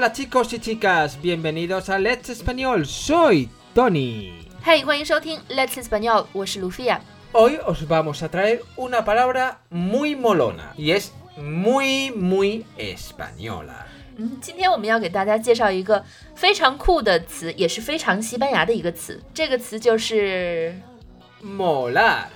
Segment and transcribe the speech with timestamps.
[0.00, 2.86] Hola chicos y chicas, bienvenidos a Let's Español.
[2.86, 4.32] Soy Tony.
[4.62, 7.00] 嘿，欢迎收听 Let's Español，我是卢菲亚。
[7.32, 13.86] Hoy os vamos a traer una palabra muy molona y es muy muy española.
[14.16, 16.04] 嗯，今天我们要给大家介绍一个
[16.34, 19.22] 非常酷的词，也是非常西班牙的一个词。
[19.34, 20.74] 这个词就是
[21.44, 22.28] Molar.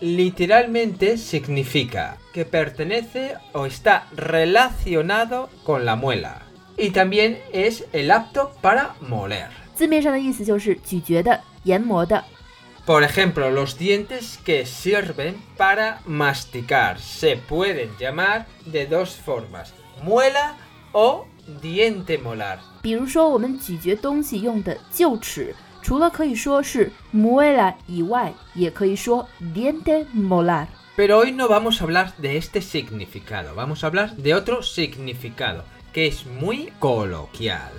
[0.00, 6.40] Literalmente significa que pertenece o está relacionado con la muela.
[6.76, 9.48] Y también es el apto para moler.
[9.74, 12.24] 字面上的意思就是咀嚼的、研磨的。
[12.86, 20.56] Por ejemplo, los dientes que sirven para masticar se pueden llamar de dos formas, muela
[20.92, 21.26] o
[21.60, 22.58] diente molar.
[22.82, 30.66] 比如说，我们咀嚼东西用的臼齿，除了可以说是 muela 以外，也可以说 diente molar。
[30.96, 35.64] Pero hoy no vamos a hablar de este significado, vamos a hablar de otro significado,
[35.94, 37.70] que es muy coloquial.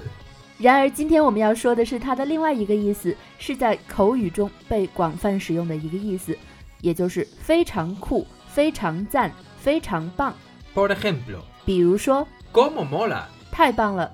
[0.59, 6.37] 然而，今天我们要说的是它的另外一个意思，是在口语中被广泛使用的一个意思，
[6.81, 10.33] 也就是非常酷、非常赞、非常棒。
[10.75, 13.23] Por ejemplo, 比如说， ¿cómo mola?
[13.51, 14.11] 太棒了，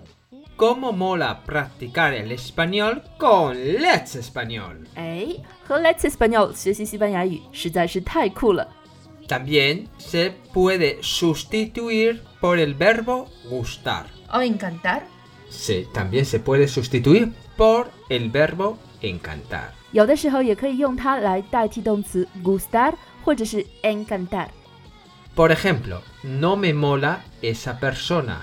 [0.57, 4.87] ¿Cómo mola practicar el español con Let's Español?
[4.95, 5.35] 哎，
[5.67, 8.67] 和 Let's Español 学习西班牙语实在是太酷了。
[9.27, 14.07] También se puede sustituir por el verbo gustar.
[14.31, 15.03] o encantar，
[15.49, 19.71] Sí, también se puede sustituir por el verbo encantar.
[19.93, 24.47] 有的时候也可以用它来代替动词 gustar 或者是 encantar。
[25.35, 28.39] Por ejemplo, no me mola esa persona.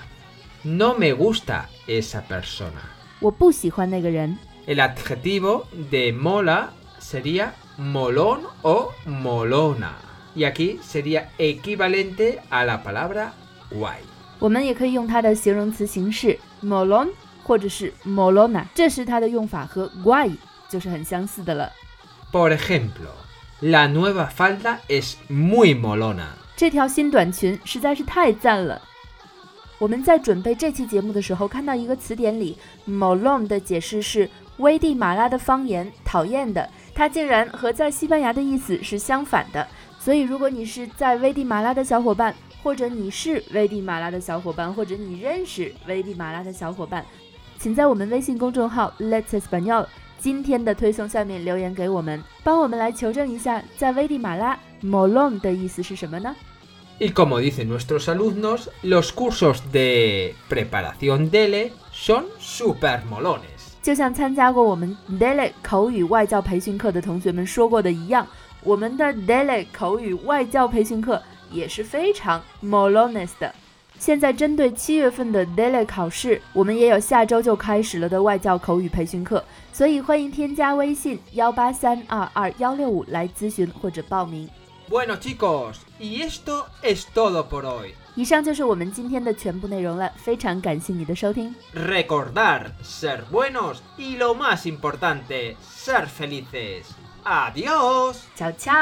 [0.63, 2.81] No me gusta esa persona.
[3.19, 4.37] 我不喜欢那个人。
[4.67, 9.93] El adjetivo de mola sería molón o molona.
[10.35, 13.29] Y aquí sería equivalente a la palabra
[13.71, 13.99] guay.
[14.39, 17.09] 我们也可以用它的形容词形式 molon
[17.43, 20.35] 或者是 molona，这时它的用法和 guay
[20.69, 21.71] 就是很相似的了。
[22.31, 23.07] Por ejemplo,
[23.61, 26.25] la nueva falda es muy molona.
[26.57, 28.81] 这条新短裙实在是太赞了。
[29.77, 32.57] 我们在准备这期节目的时候，看到一个词典里
[32.87, 36.69] molon 的解释是危地马拉的方言，讨厌的。
[36.93, 39.67] 它竟然和在西班牙的意思是相反的。
[40.02, 47.04] 所以，如果你是在危地马拉的小伙伴，或者你是危地马拉的小伙伴，或者你认识危地马拉的小伙伴，
[47.58, 49.86] 请在我们微信公众号 Let's Español
[50.18, 56.34] 今天的推送下面留言给我们，帮我们来求证一下，在危地马拉 molon 的意思是什么呢
[56.98, 63.68] ？Y como dicen nuestros alumnos, los cursos de preparación DELE son super molones.
[63.82, 68.26] 就像参加过我们 Daily 口语外教培训课的同学们说过的一样，
[68.62, 73.54] 我们的 Daily 口语外教培训课也是非常 molones 的。
[73.98, 84.48] 现在针对七月份的 Daily 考试，我们也有下周就开始了的外教口语培训课，所以欢迎添加微信幺八三二二幺六五来咨询或者报名。
[84.88, 87.92] Bueno chicos, y esto es todo por hoy.
[88.16, 91.54] 以上就是我们今天的全部内容了，非常感谢你的收听。
[91.74, 96.84] Recordar, ser buenos y lo más importante, ser felices.
[97.24, 98.16] Adiós.
[98.36, 98.72] 悄悄。